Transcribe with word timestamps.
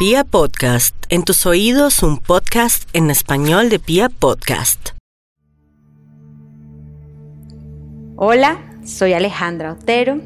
Pia 0.00 0.24
Podcast, 0.24 0.96
en 1.10 1.24
tus 1.24 1.44
oídos 1.44 2.02
un 2.02 2.16
podcast 2.16 2.88
en 2.94 3.10
español 3.10 3.68
de 3.68 3.78
Pia 3.78 4.08
Podcast. 4.08 4.92
Hola, 8.16 8.62
soy 8.82 9.12
Alejandra 9.12 9.74
Otero, 9.74 10.18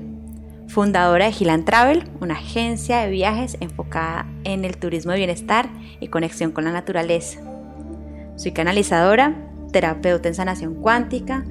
fundadora 0.69 1.25
de 1.25 1.33
Gilan 1.33 1.65
Travel, 1.65 2.09
una 2.21 2.35
agencia 2.35 3.01
de 3.01 3.11
viajes 3.11 3.57
enfocada 3.59 4.29
en 4.45 4.65
el 4.65 4.77
turismo 4.77 5.11
de 5.11 5.19
bienestar 5.19 5.69
y 5.99 6.07
conexión 6.07 6.53
con 6.53 6.63
la 6.63 6.71
naturaleza. 6.71 7.41
Soy 8.37 8.53
canalizadora, 8.53 9.35
terapeuta 9.73 10.29
en 10.29 10.37
sanación 10.37 10.77
cuántica, 10.77 11.45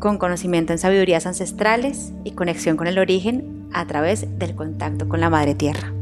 con 0.00 0.18
conocimiento 0.18 0.72
en 0.72 0.80
sabidurías 0.80 1.26
ancestrales 1.26 2.12
y 2.24 2.32
conexión 2.32 2.76
con 2.76 2.88
el 2.88 2.98
origen 2.98 3.68
a 3.72 3.86
través 3.86 4.36
del 4.36 4.56
contacto 4.56 5.08
con 5.08 5.20
la 5.20 5.30
Madre 5.30 5.54
Tierra. 5.54 5.95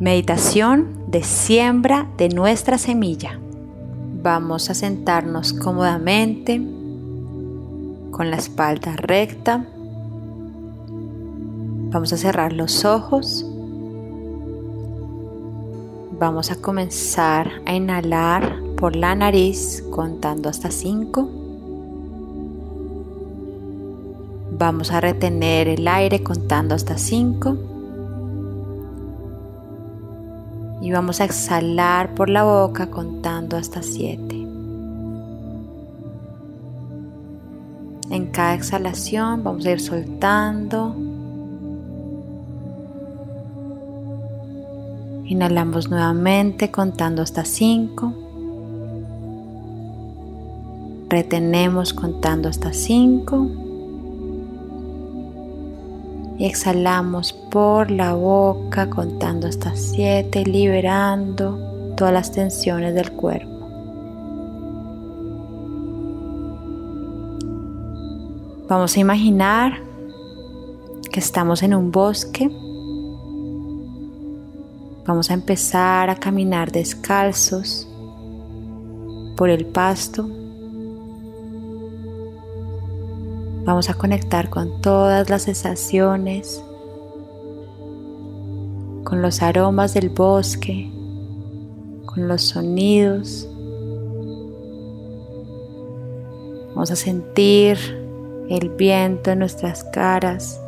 Meditación 0.00 1.04
de 1.06 1.22
siembra 1.22 2.08
de 2.18 2.28
nuestra 2.28 2.78
semilla. 2.78 3.38
Vamos 4.24 4.68
a 4.68 4.74
sentarnos 4.74 5.52
cómodamente 5.52 6.60
con 8.10 8.28
la 8.28 8.36
espalda 8.36 8.96
recta. 8.96 9.64
Vamos 11.92 12.12
a 12.12 12.16
cerrar 12.16 12.52
los 12.52 12.84
ojos. 12.84 13.46
Vamos 16.18 16.50
a 16.50 16.56
comenzar 16.56 17.52
a 17.64 17.72
inhalar 17.72 18.60
por 18.76 18.96
la 18.96 19.14
nariz 19.14 19.84
contando 19.92 20.48
hasta 20.48 20.72
5. 20.72 21.28
Vamos 24.58 24.90
a 24.90 25.00
retener 25.00 25.68
el 25.68 25.86
aire 25.86 26.24
contando 26.24 26.74
hasta 26.74 26.98
5. 26.98 27.73
Y 30.84 30.92
vamos 30.92 31.22
a 31.22 31.24
exhalar 31.24 32.14
por 32.14 32.28
la 32.28 32.44
boca 32.44 32.90
contando 32.90 33.56
hasta 33.56 33.82
7. 33.82 34.36
En 38.10 38.26
cada 38.30 38.52
exhalación 38.52 39.42
vamos 39.42 39.64
a 39.64 39.70
ir 39.70 39.80
soltando. 39.80 40.94
Inhalamos 45.24 45.88
nuevamente 45.88 46.70
contando 46.70 47.22
hasta 47.22 47.46
5. 47.46 48.12
Retenemos 51.08 51.94
contando 51.94 52.50
hasta 52.50 52.74
5 52.74 53.63
y 56.38 56.46
exhalamos 56.46 57.32
por 57.32 57.90
la 57.90 58.14
boca 58.14 58.90
contando 58.90 59.46
hasta 59.46 59.76
7, 59.76 60.44
liberando 60.44 61.94
todas 61.96 62.12
las 62.12 62.32
tensiones 62.32 62.94
del 62.94 63.12
cuerpo. 63.12 63.52
Vamos 68.68 68.96
a 68.96 69.00
imaginar 69.00 69.80
que 71.12 71.20
estamos 71.20 71.62
en 71.62 71.74
un 71.74 71.92
bosque. 71.92 72.48
Vamos 75.06 75.30
a 75.30 75.34
empezar 75.34 76.10
a 76.10 76.16
caminar 76.16 76.72
descalzos 76.72 77.86
por 79.36 79.50
el 79.50 79.66
pasto 79.66 80.28
Vamos 83.64 83.88
a 83.88 83.94
conectar 83.94 84.50
con 84.50 84.82
todas 84.82 85.30
las 85.30 85.42
sensaciones, 85.42 86.62
con 89.04 89.22
los 89.22 89.40
aromas 89.40 89.94
del 89.94 90.10
bosque, 90.10 90.90
con 92.04 92.28
los 92.28 92.42
sonidos. 92.42 93.48
Vamos 96.68 96.90
a 96.90 96.96
sentir 96.96 97.78
el 98.50 98.68
viento 98.68 99.30
en 99.30 99.38
nuestras 99.38 99.82
caras. 99.84 100.60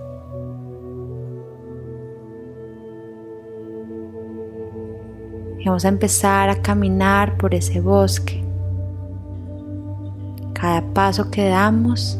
Vamos 5.66 5.84
a 5.84 5.88
empezar 5.88 6.48
a 6.48 6.62
caminar 6.62 7.36
por 7.36 7.54
ese 7.54 7.82
bosque. 7.82 8.42
Cada 10.54 10.80
paso 10.94 11.30
que 11.30 11.48
damos 11.48 12.18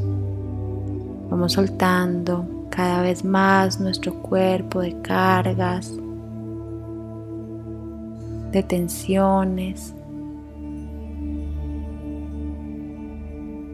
Vamos 1.31 1.53
soltando 1.53 2.47
cada 2.71 3.03
vez 3.03 3.25
más 3.25 3.81
nuestro 3.81 4.15
cuerpo 4.23 4.81
de 4.81 5.01
cargas, 5.01 5.93
de 8.53 8.63
tensiones, 8.63 9.95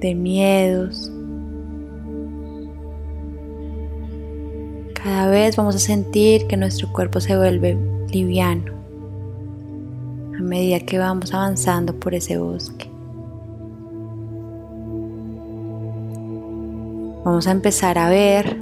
de 0.00 0.14
miedos. 0.14 1.10
Cada 4.94 5.28
vez 5.28 5.56
vamos 5.56 5.74
a 5.74 5.78
sentir 5.80 6.46
que 6.46 6.56
nuestro 6.56 6.92
cuerpo 6.92 7.20
se 7.20 7.36
vuelve 7.36 7.76
liviano 8.10 8.72
a 10.38 10.42
medida 10.42 10.80
que 10.80 10.98
vamos 10.98 11.34
avanzando 11.34 11.94
por 11.94 12.14
ese 12.14 12.38
bosque. 12.38 12.91
Vamos 17.25 17.47
a 17.47 17.53
empezar 17.53 17.99
a 17.99 18.09
ver 18.09 18.56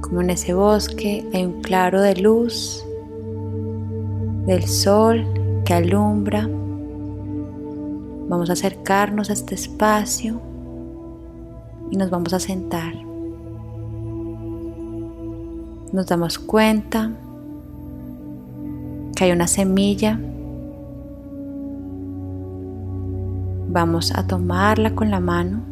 como 0.00 0.20
en 0.20 0.30
ese 0.30 0.52
bosque 0.52 1.24
hay 1.32 1.44
un 1.46 1.62
claro 1.62 2.02
de 2.02 2.16
luz 2.16 2.84
del 4.46 4.66
sol 4.66 5.24
que 5.64 5.74
alumbra. 5.74 6.48
Vamos 8.28 8.50
a 8.50 8.54
acercarnos 8.54 9.30
a 9.30 9.32
este 9.32 9.54
espacio 9.54 10.40
y 11.92 11.96
nos 11.96 12.10
vamos 12.10 12.34
a 12.34 12.40
sentar. 12.40 12.94
Nos 15.92 16.06
damos 16.08 16.40
cuenta 16.40 17.12
que 19.14 19.24
hay 19.24 19.30
una 19.30 19.46
semilla. 19.46 20.18
Vamos 23.68 24.12
a 24.16 24.26
tomarla 24.26 24.96
con 24.96 25.12
la 25.12 25.20
mano 25.20 25.71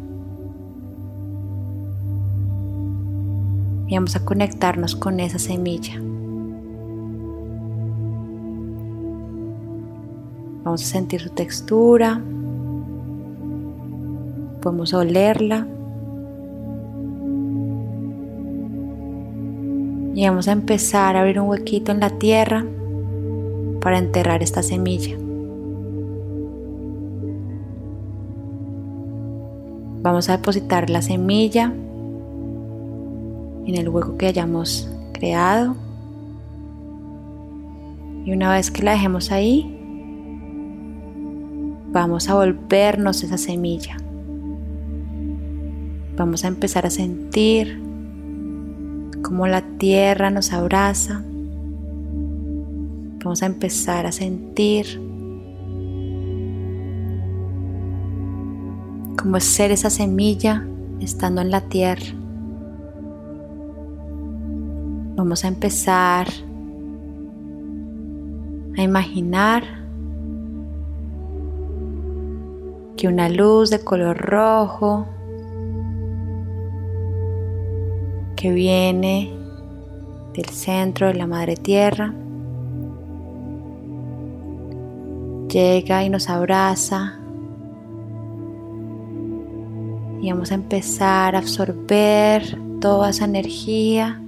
y 3.91 3.95
vamos 3.95 4.15
a 4.15 4.23
conectarnos 4.23 4.95
con 4.95 5.19
esa 5.19 5.37
semilla. 5.37 5.95
Vamos 10.63 10.81
a 10.81 10.85
sentir 10.85 11.19
su 11.19 11.29
textura, 11.31 12.21
podemos 14.61 14.93
olerla 14.93 15.67
y 20.13 20.25
vamos 20.25 20.47
a 20.47 20.53
empezar 20.53 21.17
a 21.17 21.19
abrir 21.19 21.41
un 21.41 21.49
huequito 21.49 21.91
en 21.91 21.99
la 21.99 22.11
tierra 22.11 22.65
para 23.81 23.97
enterrar 23.97 24.41
esta 24.41 24.63
semilla. 24.63 25.17
Vamos 30.01 30.29
a 30.29 30.37
depositar 30.37 30.89
la 30.89 31.01
semilla 31.01 31.73
en 33.65 33.75
el 33.75 33.89
hueco 33.89 34.17
que 34.17 34.27
hayamos 34.27 34.89
creado. 35.13 35.75
Y 38.25 38.31
una 38.31 38.51
vez 38.51 38.71
que 38.71 38.83
la 38.83 38.91
dejemos 38.91 39.31
ahí, 39.31 39.77
vamos 41.91 42.29
a 42.29 42.35
volvernos 42.35 43.23
esa 43.23 43.37
semilla. 43.37 43.97
Vamos 46.17 46.45
a 46.45 46.47
empezar 46.47 46.85
a 46.85 46.89
sentir 46.89 47.81
cómo 49.23 49.47
la 49.47 49.61
tierra 49.77 50.29
nos 50.29 50.53
abraza. 50.53 51.23
Vamos 53.23 53.43
a 53.43 53.45
empezar 53.45 54.05
a 54.05 54.11
sentir 54.11 54.99
cómo 59.17 59.37
es 59.37 59.43
ser 59.43 59.71
esa 59.71 59.89
semilla 59.89 60.65
estando 60.99 61.41
en 61.41 61.51
la 61.51 61.61
tierra. 61.61 62.20
Vamos 65.21 65.45
a 65.45 65.49
empezar 65.49 66.25
a 68.75 68.81
imaginar 68.81 69.63
que 72.97 73.07
una 73.07 73.29
luz 73.29 73.69
de 73.69 73.83
color 73.83 74.17
rojo 74.17 75.05
que 78.35 78.51
viene 78.51 79.31
del 80.33 80.45
centro 80.45 81.05
de 81.05 81.13
la 81.13 81.27
madre 81.27 81.55
tierra 81.55 82.15
llega 85.49 86.03
y 86.03 86.09
nos 86.09 86.29
abraza. 86.29 87.19
Y 90.19 90.31
vamos 90.31 90.51
a 90.51 90.55
empezar 90.55 91.35
a 91.35 91.37
absorber 91.37 92.57
toda 92.79 93.11
esa 93.11 93.25
energía 93.25 94.20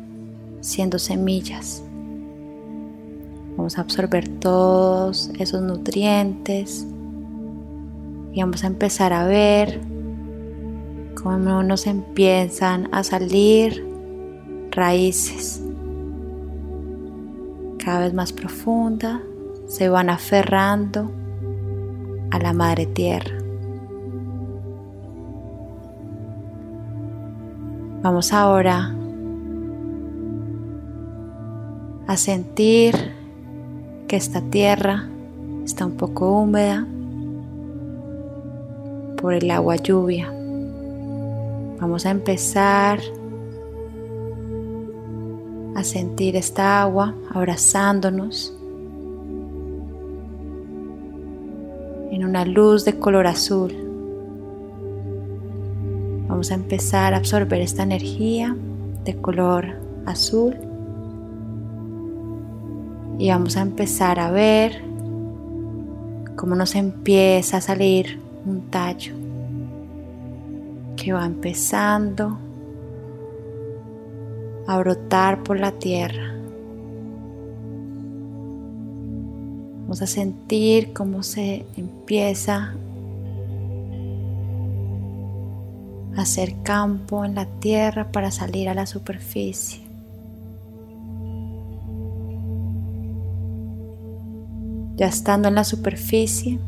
siendo 0.63 0.97
semillas. 0.97 1.83
Vamos 3.57 3.77
a 3.77 3.81
absorber 3.81 4.27
todos 4.39 5.29
esos 5.37 5.61
nutrientes 5.61 6.87
y 8.31 8.39
vamos 8.39 8.63
a 8.63 8.67
empezar 8.67 9.13
a 9.13 9.27
ver 9.27 9.81
cómo 11.21 11.61
nos 11.61 11.85
empiezan 11.85 12.89
a 12.91 13.03
salir 13.03 13.85
raíces 14.71 15.61
cada 17.77 17.99
vez 17.99 18.13
más 18.13 18.31
profundas, 18.31 19.19
se 19.67 19.89
van 19.89 20.09
aferrando 20.09 21.11
a 22.31 22.39
la 22.39 22.53
madre 22.53 22.85
tierra. 22.85 23.37
Vamos 28.01 28.31
ahora 28.31 28.95
a 32.13 32.17
sentir 32.17 32.93
que 34.07 34.15
esta 34.15 34.39
tierra 34.39 35.09
está 35.65 35.87
un 35.87 35.97
poco 35.97 36.29
húmeda 36.29 36.87
por 39.19 39.33
el 39.33 39.49
agua 39.49 39.77
lluvia. 39.77 40.31
Vamos 41.81 42.05
a 42.05 42.11
empezar 42.11 42.99
a 45.75 45.83
sentir 45.83 46.35
esta 46.35 46.83
agua 46.83 47.15
abrazándonos 47.33 48.55
en 52.11 52.25
una 52.25 52.45
luz 52.45 52.85
de 52.85 52.99
color 52.99 53.25
azul. 53.25 53.73
Vamos 56.27 56.51
a 56.51 56.53
empezar 56.53 57.15
a 57.15 57.17
absorber 57.17 57.59
esta 57.61 57.81
energía 57.81 58.55
de 59.03 59.15
color 59.15 59.65
azul 60.05 60.72
y 63.17 63.29
vamos 63.29 63.57
a 63.57 63.61
empezar 63.61 64.19
a 64.19 64.31
ver 64.31 64.83
cómo 66.35 66.55
nos 66.55 66.75
empieza 66.75 67.57
a 67.57 67.61
salir 67.61 68.19
un 68.45 68.69
tallo 68.69 69.13
que 70.95 71.13
va 71.13 71.25
empezando 71.25 72.37
a 74.67 74.77
brotar 74.77 75.43
por 75.43 75.59
la 75.59 75.71
tierra. 75.71 76.33
Vamos 79.81 80.01
a 80.01 80.07
sentir 80.07 80.93
cómo 80.93 81.23
se 81.23 81.65
empieza 81.77 82.73
a 86.15 86.21
hacer 86.21 86.55
campo 86.63 87.25
en 87.25 87.35
la 87.35 87.45
tierra 87.45 88.11
para 88.11 88.31
salir 88.31 88.69
a 88.69 88.73
la 88.73 88.85
superficie. 88.85 89.92
Ya 94.95 95.07
estando 95.07 95.47
en 95.47 95.55
la 95.55 95.63
superficie, 95.63 96.59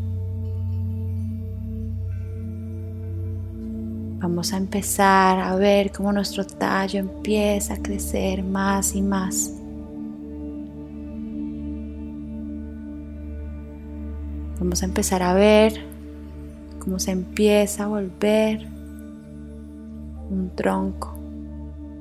vamos 4.19 4.51
a 4.51 4.57
empezar 4.57 5.39
a 5.39 5.55
ver 5.55 5.91
cómo 5.91 6.11
nuestro 6.11 6.43
tallo 6.43 6.99
empieza 6.99 7.75
a 7.75 7.77
crecer 7.77 8.43
más 8.43 8.95
y 8.95 9.03
más. 9.03 9.53
Vamos 14.59 14.81
a 14.81 14.85
empezar 14.85 15.21
a 15.21 15.35
ver 15.35 15.73
cómo 16.79 16.97
se 16.97 17.11
empieza 17.11 17.83
a 17.83 17.87
volver 17.87 18.65
un 20.31 20.51
tronco, 20.55 21.13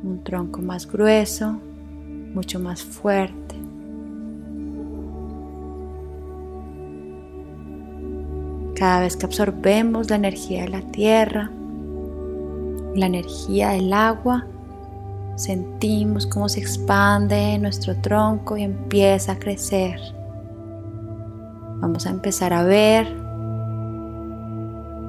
un 0.02 0.22
tronco 0.24 0.62
más 0.62 0.90
grueso, 0.90 1.58
mucho 2.32 2.58
más 2.60 2.82
fuerte. 2.82 3.53
Cada 8.84 9.00
vez 9.00 9.16
que 9.16 9.24
absorbemos 9.24 10.10
la 10.10 10.16
energía 10.16 10.64
de 10.64 10.68
la 10.68 10.82
tierra, 10.82 11.50
la 12.94 13.06
energía 13.06 13.70
del 13.70 13.90
agua, 13.94 14.44
sentimos 15.36 16.26
cómo 16.26 16.50
se 16.50 16.60
expande 16.60 17.58
nuestro 17.58 17.96
tronco 17.96 18.58
y 18.58 18.62
empieza 18.62 19.32
a 19.32 19.38
crecer. 19.38 19.98
Vamos 21.80 22.06
a 22.06 22.10
empezar 22.10 22.52
a 22.52 22.62
ver 22.62 23.06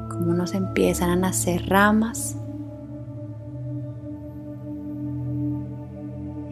cómo 0.10 0.33
nos 0.33 0.54
empiezan 0.54 1.10
a 1.10 1.18
nacer 1.18 1.68
ramas. 1.68 2.38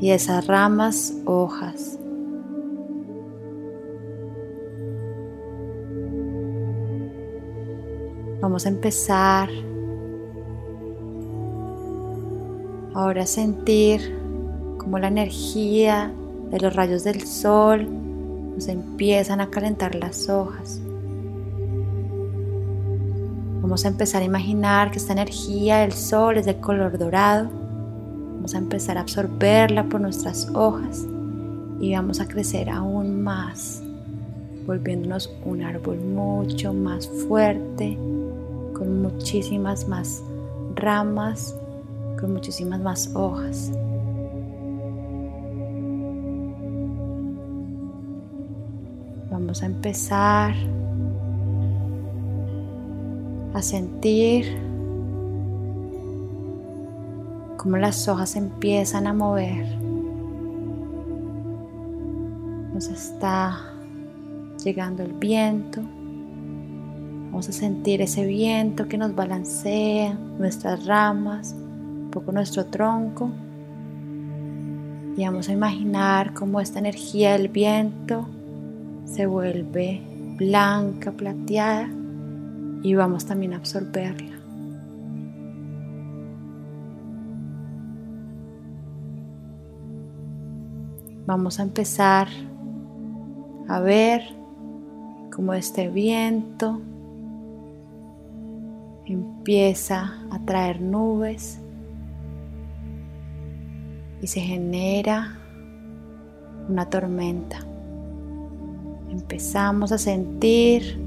Y 0.01 0.09
esas 0.09 0.45
ramas, 0.45 1.13
hojas. 1.23 1.97
Vamos 8.43 8.65
a 8.65 8.69
empezar 8.69 9.47
ahora 12.93 13.23
a 13.23 13.25
sentir 13.25 14.19
como 14.77 14.99
la 14.99 15.07
energía 15.07 16.11
de 16.51 16.59
los 16.59 16.75
rayos 16.75 17.05
del 17.05 17.21
sol 17.21 17.87
nos 18.53 18.67
empiezan 18.67 19.39
a 19.39 19.49
calentar 19.49 19.95
las 19.95 20.27
hojas. 20.27 20.81
Vamos 23.61 23.85
a 23.85 23.87
empezar 23.87 24.21
a 24.21 24.25
imaginar 24.25 24.91
que 24.91 24.97
esta 24.97 25.13
energía 25.13 25.77
del 25.77 25.93
sol 25.93 26.37
es 26.37 26.45
de 26.45 26.57
color 26.57 26.97
dorado. 26.97 27.49
Vamos 27.49 28.55
a 28.55 28.57
empezar 28.57 28.97
a 28.97 29.01
absorberla 29.03 29.85
por 29.85 30.01
nuestras 30.01 30.49
hojas 30.49 31.05
y 31.79 31.95
vamos 31.95 32.19
a 32.19 32.27
crecer 32.27 32.69
aún 32.69 33.23
más, 33.23 33.81
volviéndonos 34.67 35.33
un 35.45 35.63
árbol 35.63 36.01
mucho 36.01 36.73
más 36.73 37.07
fuerte, 37.07 37.97
con 38.83 39.01
muchísimas 39.01 39.87
más 39.87 40.21
ramas, 40.75 41.57
con 42.19 42.33
muchísimas 42.33 42.81
más 42.81 43.15
hojas. 43.15 43.71
Vamos 49.31 49.63
a 49.63 49.67
empezar 49.67 50.53
a 53.53 53.61
sentir 53.61 54.57
cómo 57.55 57.77
las 57.77 58.05
hojas 58.09 58.35
empiezan 58.35 59.07
a 59.07 59.13
mover. 59.13 59.65
Nos 62.73 62.89
está 62.89 63.59
llegando 64.61 65.03
el 65.03 65.13
viento. 65.13 65.81
Vamos 67.33 67.49
a 67.49 67.51
sentir 67.51 67.99
ese 67.99 68.27
viento 68.27 68.87
que 68.87 68.95
nos 68.95 69.15
balancea 69.15 70.13
nuestras 70.13 70.85
ramas, 70.85 71.55
un 71.55 72.11
poco 72.11 72.31
nuestro 72.31 72.67
tronco. 72.67 73.31
Y 75.17 75.25
vamos 75.25 75.49
a 75.49 75.53
imaginar 75.53 76.35
cómo 76.35 76.61
esta 76.61 76.77
energía 76.77 77.31
del 77.31 77.47
viento 77.47 78.27
se 79.05 79.25
vuelve 79.25 79.99
blanca, 80.37 81.11
plateada 81.11 81.89
y 82.83 82.93
vamos 82.93 83.25
también 83.25 83.53
a 83.53 83.57
absorberla. 83.57 84.37
Vamos 91.25 91.59
a 91.59 91.63
empezar 91.63 92.27
a 93.67 93.79
ver 93.79 94.21
cómo 95.31 95.55
este 95.55 95.89
viento 95.89 96.79
empieza 99.13 100.13
a 100.31 100.39
traer 100.45 100.81
nubes 100.81 101.59
y 104.21 104.27
se 104.27 104.39
genera 104.41 105.37
una 106.69 106.89
tormenta. 106.89 107.59
Empezamos 109.09 109.91
a 109.91 109.97
sentir 109.97 110.99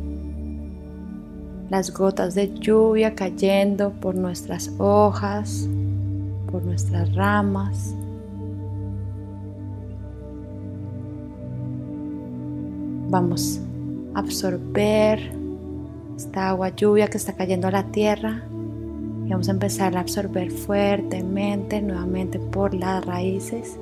las 1.71 1.93
gotas 1.93 2.35
de 2.35 2.55
lluvia 2.55 3.15
cayendo 3.15 3.91
por 3.91 4.15
nuestras 4.15 4.73
hojas, 4.79 5.69
por 6.51 6.63
nuestras 6.65 7.13
ramas. 7.15 7.95
Vamos 13.09 13.61
a 14.15 14.21
absorber 14.21 15.46
esta 16.17 16.49
agua 16.49 16.71
lluvia 16.71 17.09
que 17.09 17.19
está 17.19 17.35
cayendo 17.35 17.69
a 17.69 17.71
la 17.71 17.85
tierra 17.85 18.43
y 19.27 19.31
vamos 19.31 19.49
a 19.49 19.53
empezar 19.53 19.97
a 19.97 20.01
absorber 20.01 20.51
fuertemente 20.51 21.83
nuevamente 21.83 22.39
por 22.39 22.73
las 22.75 23.05
raíces, 23.05 23.79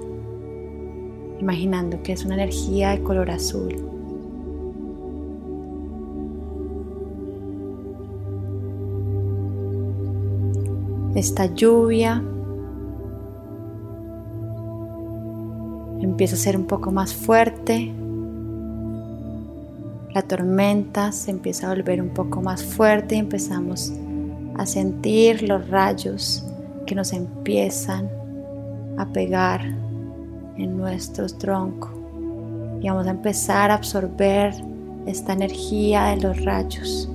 imaginando 1.38 2.02
que 2.02 2.12
es 2.12 2.24
una 2.24 2.34
energía 2.34 2.90
de 2.90 3.02
color 3.02 3.30
azul. 3.30 3.90
Esta 11.14 11.46
lluvia 11.46 12.20
empieza 16.00 16.34
a 16.34 16.38
ser 16.38 16.56
un 16.56 16.64
poco 16.64 16.90
más 16.90 17.14
fuerte 17.14 17.94
La 20.14 20.22
tormenta 20.22 21.10
se 21.10 21.32
empieza 21.32 21.66
a 21.66 21.74
volver 21.74 22.00
un 22.00 22.10
poco 22.10 22.40
más 22.40 22.62
fuerte 22.62 23.16
y 23.16 23.18
empezamos 23.18 23.92
a 24.56 24.64
sentir 24.64 25.42
los 25.42 25.68
rayos 25.68 26.46
que 26.86 26.94
nos 26.94 27.12
empiezan 27.12 28.08
a 28.96 29.06
pegar 29.06 29.62
en 30.56 30.76
nuestro 30.76 31.26
tronco 31.26 31.90
y 32.80 32.88
vamos 32.88 33.08
a 33.08 33.10
empezar 33.10 33.72
a 33.72 33.74
absorber 33.74 34.54
esta 35.04 35.32
energía 35.32 36.04
de 36.04 36.18
los 36.18 36.44
rayos, 36.44 37.10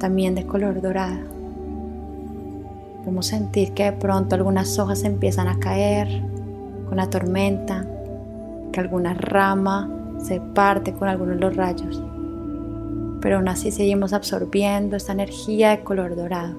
también 0.00 0.34
de 0.34 0.44
color 0.44 0.80
dorado. 0.80 1.20
Podemos 3.04 3.26
sentir 3.26 3.74
que 3.74 3.84
de 3.84 3.92
pronto 3.92 4.34
algunas 4.34 4.76
hojas 4.80 5.04
empiezan 5.04 5.46
a 5.46 5.60
caer 5.60 6.08
con 6.88 6.96
la 6.96 7.08
tormenta, 7.08 7.86
que 8.72 8.80
alguna 8.80 9.14
rama 9.14 9.95
se 10.18 10.40
parte 10.40 10.92
con 10.92 11.08
algunos 11.08 11.36
de 11.36 11.40
los 11.40 11.56
rayos, 11.56 12.02
pero 13.20 13.36
aún 13.36 13.48
así 13.48 13.70
seguimos 13.70 14.12
absorbiendo 14.12 14.96
esta 14.96 15.12
energía 15.12 15.70
de 15.70 15.84
color 15.84 16.16
dorado. 16.16 16.54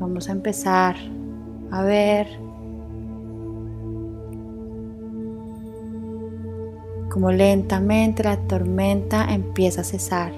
Vamos 0.00 0.28
a 0.28 0.32
empezar 0.32 0.96
a 1.70 1.82
ver 1.82 2.26
cómo 7.10 7.30
lentamente 7.30 8.22
la 8.24 8.36
tormenta 8.36 9.32
empieza 9.32 9.80
a 9.82 9.84
cesar. 9.84 10.32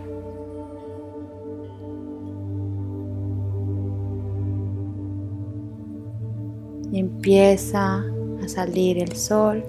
Y 6.93 7.01
empieza 7.01 8.05
salir 8.49 8.99
el 8.99 9.15
sol. 9.17 9.65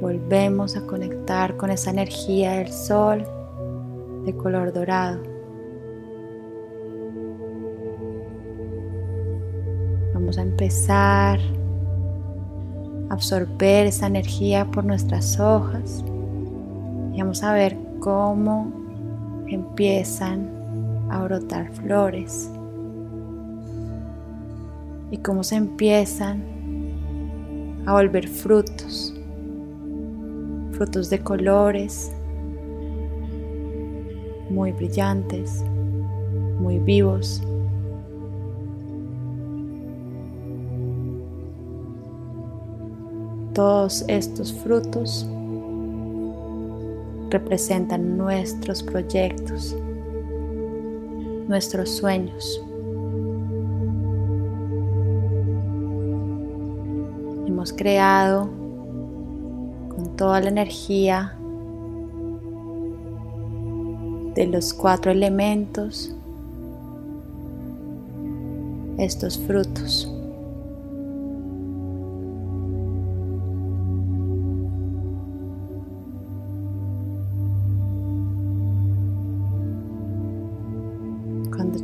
Volvemos 0.00 0.76
a 0.76 0.86
conectar 0.86 1.56
con 1.56 1.70
esa 1.70 1.90
energía 1.90 2.52
del 2.52 2.72
sol 2.72 3.24
de 4.24 4.36
color 4.36 4.72
dorado. 4.72 5.22
Vamos 10.14 10.38
a 10.38 10.42
empezar 10.42 11.38
a 13.08 13.14
absorber 13.14 13.86
esa 13.86 14.06
energía 14.06 14.64
por 14.70 14.84
nuestras 14.84 15.38
hojas 15.38 16.04
y 17.12 17.20
vamos 17.20 17.42
a 17.42 17.52
ver 17.52 17.76
cómo 18.00 18.72
empiezan 19.48 20.48
a 21.10 21.22
brotar 21.24 21.70
flores 21.72 22.50
y 25.10 25.18
cómo 25.18 25.44
se 25.44 25.56
empiezan 25.56 26.51
a 27.86 27.92
volver 27.92 28.28
frutos, 28.28 29.14
frutos 30.72 31.10
de 31.10 31.18
colores 31.18 32.12
muy 34.50 34.72
brillantes, 34.72 35.64
muy 36.60 36.78
vivos. 36.78 37.42
Todos 43.54 44.04
estos 44.08 44.52
frutos 44.52 45.26
representan 47.30 48.16
nuestros 48.16 48.82
proyectos, 48.82 49.76
nuestros 51.48 51.90
sueños. 51.90 52.62
Hemos 57.62 57.74
creado 57.74 58.50
con 59.88 60.16
toda 60.16 60.40
la 60.40 60.48
energía 60.48 61.36
de 64.34 64.48
los 64.48 64.74
cuatro 64.74 65.12
elementos 65.12 66.12
estos 68.98 69.38
frutos. 69.38 70.12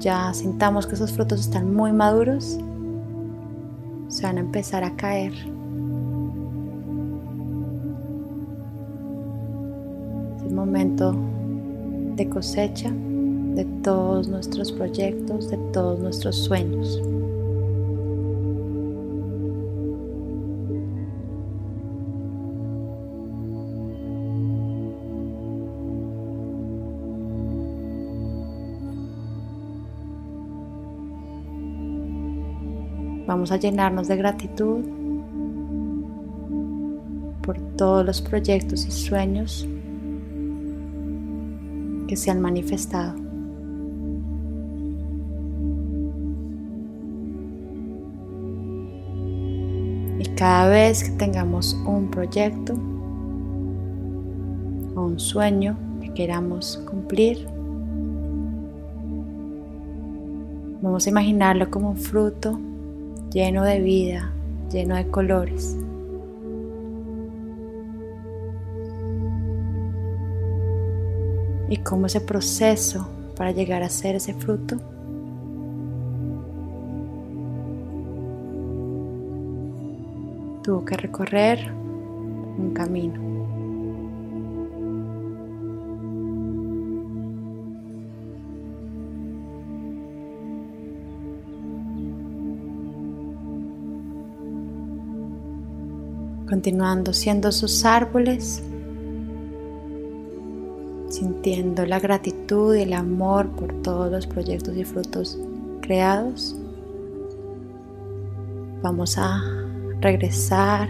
ya 0.01 0.33
sintamos 0.33 0.87
que 0.87 0.95
esos 0.95 1.13
frutos 1.13 1.41
están 1.41 1.75
muy 1.75 1.93
maduros, 1.93 2.59
se 4.09 4.23
van 4.23 4.39
a 4.39 4.41
empezar 4.41 4.85
a 4.85 4.95
caer. 4.95 5.58
De 12.19 12.29
cosecha 12.29 12.91
de 12.91 13.65
todos 13.83 14.29
nuestros 14.29 14.73
proyectos, 14.73 15.51
de 15.51 15.57
todos 15.73 16.01
nuestros 16.01 16.37
sueños. 16.37 17.01
Vamos 33.27 33.53
a 33.53 33.59
llenarnos 33.59 34.09
de 34.09 34.17
gratitud 34.17 34.85
por 37.43 37.59
todos 37.77 38.05
los 38.05 38.21
proyectos 38.21 38.87
y 38.87 38.91
sueños 38.91 39.69
que 42.09 42.17
se 42.17 42.33
han 42.33 42.41
manifestado. 42.41 43.15
Y 50.19 50.25
cada 50.35 50.69
vez 50.69 51.05
que 51.05 51.11
tengamos 51.11 51.75
un 51.87 52.11
proyecto 52.11 52.75
o 54.97 55.03
un 55.03 55.21
sueño 55.21 55.79
que 56.01 56.13
queramos 56.13 56.79
cumplir, 56.91 57.47
vamos 60.83 61.07
a 61.07 61.11
imaginarlo 61.11 61.71
como 61.71 61.91
un 61.91 61.97
fruto 61.97 62.59
lleno 63.31 63.63
de 63.63 63.81
vida, 63.81 64.33
lleno 64.73 64.97
de 64.97 65.07
colores. 65.09 65.77
Y 71.69 71.79
cómo 71.79 72.07
ese 72.07 72.21
proceso 72.21 73.09
para 73.37 73.53
llegar 73.53 73.83
a 73.83 73.89
ser 73.89 74.17
ese 74.17 74.35
fruto 74.35 74.77
tuvo 80.63 80.85
que 80.85 80.97
recorrer 80.97 81.73
un 81.73 82.73
camino. 82.75 83.29
continuando 96.49 97.13
siendo 97.13 97.53
sus 97.53 97.85
árboles, 97.85 98.63
sintiendo 101.19 101.85
la 101.85 101.99
gratitud 101.99 102.77
y 102.77 102.83
el 102.83 102.93
amor 102.93 103.49
por 103.51 103.73
todos 103.83 104.11
los 104.11 104.27
proyectos 104.27 104.77
y 104.77 104.85
frutos 104.85 105.39
creados. 105.81 106.57
Vamos 108.83 109.19
a 109.19 109.43
regresar 110.01 110.89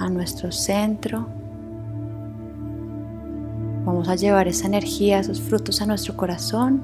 a 0.00 0.08
nuestro 0.08 0.50
centro. 0.50 1.26
Vamos 3.84 4.08
a 4.08 4.16
llevar 4.16 4.48
esa 4.48 4.66
energía, 4.66 5.20
esos 5.20 5.40
frutos 5.40 5.80
a 5.80 5.86
nuestro 5.86 6.16
corazón, 6.16 6.82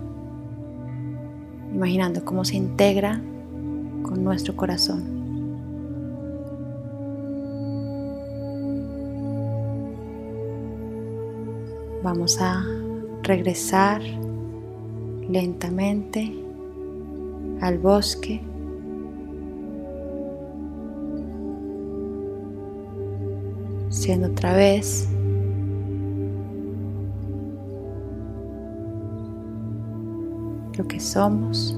imaginando 1.74 2.24
cómo 2.24 2.44
se 2.44 2.56
integra 2.56 3.20
con 4.04 4.22
nuestro 4.22 4.54
corazón. 4.54 5.17
Vamos 12.02 12.40
a 12.40 12.64
regresar 13.24 14.00
lentamente 15.28 16.32
al 17.60 17.78
bosque. 17.78 18.40
Siendo 23.90 24.28
otra 24.28 24.54
vez 24.54 25.08
lo 30.76 30.86
que 30.86 31.00
somos. 31.00 31.76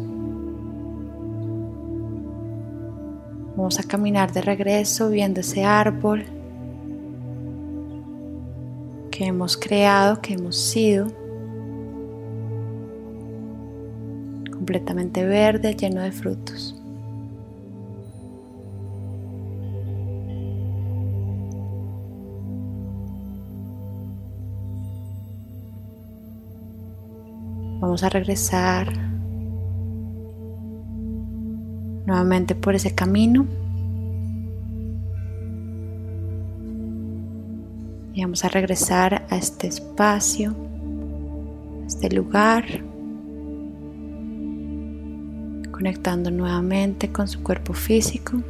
Vamos 3.56 3.80
a 3.80 3.82
caminar 3.84 4.32
de 4.32 4.42
regreso 4.42 5.08
viendo 5.08 5.40
ese 5.40 5.64
árbol 5.64 6.24
que 9.20 9.26
hemos 9.26 9.58
creado, 9.58 10.22
que 10.22 10.32
hemos 10.32 10.56
sido. 10.56 11.08
Completamente 14.50 15.26
verde, 15.26 15.76
lleno 15.76 16.00
de 16.00 16.10
frutos. 16.10 16.74
Vamos 27.78 28.02
a 28.02 28.08
regresar 28.08 28.90
nuevamente 32.06 32.54
por 32.54 32.74
ese 32.74 32.94
camino. 32.94 33.44
Vamos 38.22 38.44
a 38.44 38.48
regresar 38.48 39.26
a 39.30 39.36
este 39.36 39.66
espacio, 39.66 40.54
a 41.82 41.86
este 41.86 42.10
lugar, 42.14 42.64
conectando 45.70 46.30
nuevamente 46.30 47.10
con 47.10 47.26
su 47.26 47.42
cuerpo 47.42 47.72
físico, 47.72 48.42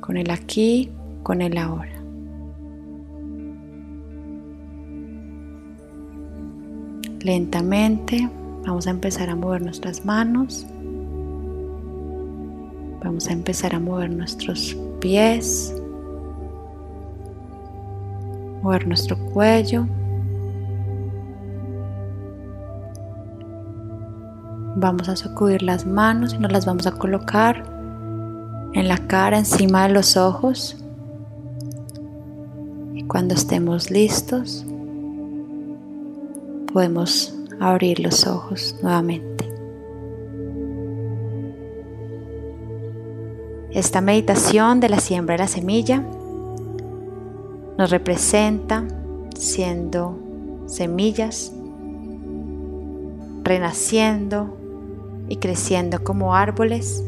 con 0.00 0.18
el 0.18 0.30
aquí, 0.30 0.90
con 1.22 1.40
el 1.40 1.56
ahora. 1.56 2.00
Lentamente 7.20 8.30
vamos 8.66 8.86
a 8.86 8.90
empezar 8.90 9.30
a 9.30 9.34
mover 9.34 9.62
nuestras 9.62 10.04
manos. 10.04 10.66
Vamos 13.02 13.28
a 13.28 13.32
empezar 13.32 13.74
a 13.74 13.80
mover 13.80 14.10
nuestros 14.10 14.76
pies. 15.00 15.75
Mover 18.66 18.88
nuestro 18.88 19.16
cuello. 19.16 19.86
Vamos 24.74 25.08
a 25.08 25.14
sacudir 25.14 25.62
las 25.62 25.86
manos 25.86 26.34
y 26.34 26.38
nos 26.38 26.50
las 26.50 26.66
vamos 26.66 26.84
a 26.88 26.90
colocar 26.90 27.62
en 28.72 28.88
la 28.88 28.98
cara, 29.06 29.38
encima 29.38 29.86
de 29.86 29.94
los 29.94 30.16
ojos. 30.16 30.84
Y 32.92 33.04
cuando 33.04 33.34
estemos 33.34 33.88
listos, 33.92 34.66
podemos 36.72 37.38
abrir 37.60 38.00
los 38.00 38.26
ojos 38.26 38.74
nuevamente. 38.82 39.48
Esta 43.70 44.00
meditación 44.00 44.80
de 44.80 44.88
la 44.88 44.98
siembra 44.98 45.34
de 45.34 45.38
la 45.38 45.46
semilla 45.46 46.02
nos 47.78 47.90
representa 47.90 48.84
siendo 49.34 50.18
semillas, 50.66 51.52
renaciendo 53.42 54.56
y 55.28 55.36
creciendo 55.36 56.02
como 56.02 56.34
árboles, 56.34 57.04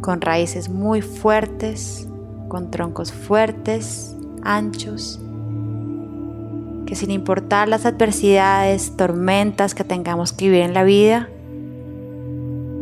con 0.00 0.20
raíces 0.20 0.68
muy 0.68 1.02
fuertes, 1.02 2.08
con 2.48 2.70
troncos 2.70 3.12
fuertes, 3.12 4.16
anchos 4.42 5.20
que 6.86 6.94
sin 6.94 7.10
importar 7.10 7.68
las 7.68 7.84
adversidades, 7.84 8.96
tormentas 8.96 9.74
que 9.74 9.84
tengamos 9.84 10.32
que 10.32 10.46
vivir 10.46 10.62
en 10.62 10.72
la 10.72 10.84
vida, 10.84 11.28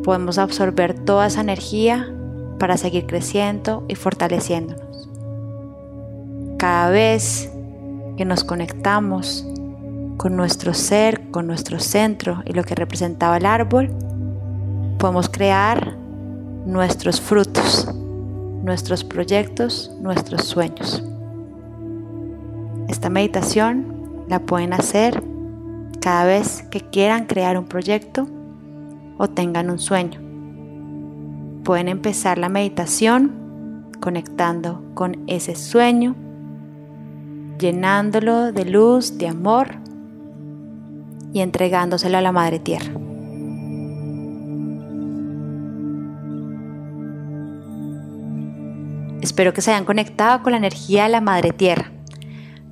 podemos 0.04 0.38
absorber 0.38 0.94
toda 0.94 1.26
esa 1.26 1.40
energía 1.40 2.14
para 2.58 2.76
seguir 2.76 3.06
creciendo 3.06 3.84
y 3.88 3.94
fortaleciéndonos. 3.94 4.83
Cada 6.64 6.88
vez 6.88 7.52
que 8.16 8.24
nos 8.24 8.42
conectamos 8.42 9.46
con 10.16 10.34
nuestro 10.34 10.72
ser, 10.72 11.30
con 11.30 11.46
nuestro 11.46 11.78
centro 11.78 12.42
y 12.46 12.54
lo 12.54 12.64
que 12.64 12.74
representaba 12.74 13.36
el 13.36 13.44
árbol, 13.44 13.90
podemos 14.98 15.28
crear 15.28 15.94
nuestros 16.64 17.20
frutos, 17.20 17.86
nuestros 18.62 19.04
proyectos, 19.04 19.94
nuestros 20.00 20.44
sueños. 20.44 21.04
Esta 22.88 23.10
meditación 23.10 24.24
la 24.26 24.38
pueden 24.38 24.72
hacer 24.72 25.22
cada 26.00 26.24
vez 26.24 26.62
que 26.70 26.80
quieran 26.80 27.26
crear 27.26 27.58
un 27.58 27.66
proyecto 27.66 28.26
o 29.18 29.28
tengan 29.28 29.68
un 29.68 29.78
sueño. 29.78 30.18
Pueden 31.62 31.88
empezar 31.88 32.38
la 32.38 32.48
meditación 32.48 33.90
conectando 34.00 34.82
con 34.94 35.24
ese 35.26 35.56
sueño, 35.56 36.23
llenándolo 37.58 38.52
de 38.52 38.64
luz, 38.64 39.18
de 39.18 39.28
amor 39.28 39.76
y 41.32 41.40
entregándoselo 41.40 42.18
a 42.18 42.20
la 42.20 42.32
Madre 42.32 42.58
Tierra. 42.58 42.92
Espero 49.20 49.52
que 49.54 49.62
se 49.62 49.70
hayan 49.70 49.84
conectado 49.84 50.42
con 50.42 50.52
la 50.52 50.58
energía 50.58 51.04
de 51.04 51.08
la 51.08 51.20
Madre 51.20 51.50
Tierra 51.50 51.94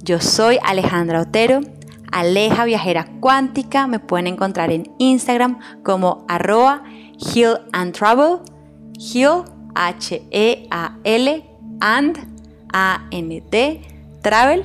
yo 0.05 0.21
soy 0.21 0.59
Alejandra 0.65 1.21
Otero, 1.21 1.61
Aleja 2.11 2.65
Viajera 2.65 3.07
Cuántica. 3.21 3.87
Me 3.87 4.01
pueden 4.01 4.27
encontrar 4.27 4.73
en 4.73 4.93
Instagram 4.99 5.61
como 5.85 6.25
arroba 6.29 6.83
Heal 7.19 7.69
and 7.73 7.93
Travel. 7.93 8.39
Heal, 8.99 9.45
H-E-A-L, 9.75 11.45
and, 11.81 12.19
A-N-D, 12.73 13.81
Travel, 14.23 14.63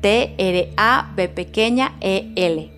T-R-A-B 0.00 1.28
pequeña 1.28 1.96
E-L. 2.00 2.70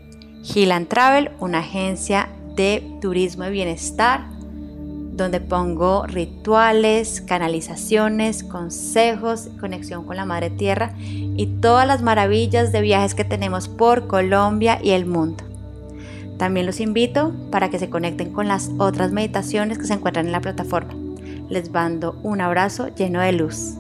Heal 0.45 0.73
and 0.73 0.89
Travel, 0.89 1.31
una 1.41 1.59
agencia 1.59 2.29
de 2.55 2.83
turismo 3.01 3.45
y 3.47 3.51
bienestar 3.51 4.27
donde 5.17 5.41
pongo 5.41 6.07
rituales, 6.07 7.23
canalizaciones, 7.23 8.45
consejos, 8.45 9.49
conexión 9.61 10.05
con 10.05 10.17
la 10.17 10.27
Madre 10.27 10.51
Tierra 10.51 10.95
y 10.99 11.47
todas 11.61 11.87
las 11.87 12.03
maravillas 12.03 12.71
de 12.71 12.83
viajes 12.83 13.15
que 13.15 13.25
tenemos 13.25 13.69
por 13.69 14.07
Colombia 14.07 14.79
y 14.83 14.91
el 14.91 15.07
mundo. 15.07 15.45
También 16.39 16.67
los 16.67 16.81
invito 16.81 17.33
para 17.51 17.71
que 17.71 17.79
se 17.79 17.89
conecten 17.89 18.33
con 18.33 18.47
las 18.47 18.71
otras 18.79 19.11
meditaciones 19.12 19.79
que 19.79 19.87
se 19.87 19.95
encuentran 19.95 20.27
en 20.27 20.33
la 20.33 20.43
plataforma. 20.43 20.95
Les 21.49 21.71
mando 21.71 22.19
un 22.23 22.43
abrazo 22.43 22.89
lleno 22.95 23.21
de 23.21 23.33
luz. 23.33 23.75